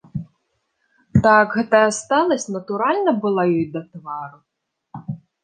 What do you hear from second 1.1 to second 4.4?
Так гэтая сталасць натуральна была ёй да твару.